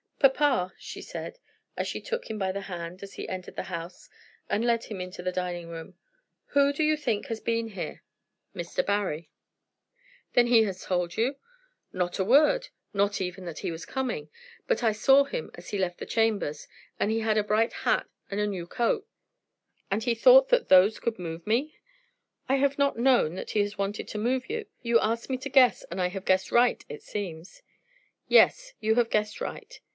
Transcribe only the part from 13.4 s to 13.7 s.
that